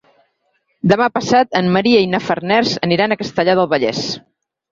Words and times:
Demà 0.91 1.09
passat 1.17 1.57
en 1.59 1.67
Maria 1.75 2.01
i 2.05 2.09
na 2.15 2.21
Farners 2.29 2.73
aniran 2.89 3.13
a 3.13 3.17
Castellar 3.21 3.55
del 3.61 3.71
Vallès. 3.75 4.01